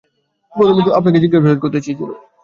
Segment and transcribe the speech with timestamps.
[0.53, 2.15] প্রথমে তো আপনাকে জিজ্ঞাসাবাদ করতে হবে।